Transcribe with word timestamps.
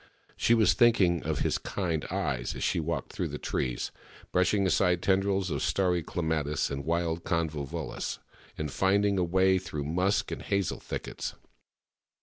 She 0.35 0.55
was 0.55 0.73
thinking 0.73 1.21
of 1.21 1.41
his 1.41 1.59
kind 1.59 2.05
eyes 2.09 2.55
as 2.55 2.63
she 2.63 2.79
walked 2.79 3.13
through 3.13 3.27
the 3.27 3.37
trees, 3.37 3.91
brushing 4.31 4.65
aside 4.65 5.03
tendrils 5.03 5.51
of 5.51 5.61
starry 5.61 6.01
clematis 6.01 6.71
and 6.71 6.83
wild 6.85 7.23
convolvulus, 7.23 8.17
and 8.57 8.71
finding 8.71 9.19
a 9.19 9.23
way 9.23 9.59
through 9.59 9.83
musk 9.83 10.31
and 10.31 10.41
hazel 10.41 10.79
thickets. 10.79 11.35